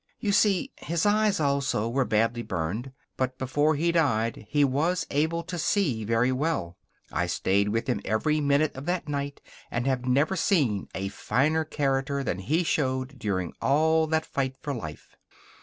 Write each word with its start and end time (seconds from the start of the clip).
You 0.19 0.31
see, 0.31 0.71
his 0.77 1.05
eyes 1.05 1.39
also 1.39 1.87
were 1.87 2.05
badly 2.05 2.41
burned. 2.41 2.91
But 3.17 3.37
before 3.37 3.75
he 3.75 3.91
died 3.91 4.47
he 4.49 4.63
was 4.65 5.05
able 5.11 5.43
to 5.43 5.59
see 5.59 6.03
very 6.03 6.31
well. 6.31 6.75
I 7.11 7.27
stayed 7.27 7.69
with 7.69 7.85
him 7.85 8.01
every 8.03 8.41
minute 8.41 8.75
of 8.75 8.87
that 8.87 9.07
night 9.07 9.41
and 9.69 9.85
have 9.85 10.07
never 10.07 10.35
seen 10.35 10.87
a 10.95 11.09
finer 11.09 11.63
character 11.63 12.23
than 12.23 12.39
he 12.39 12.63
showed 12.63 13.19
during 13.19 13.53
all 13.61 14.07
that 14.07 14.25
fight 14.25 14.55
for 14.59 14.73
life. 14.73 15.15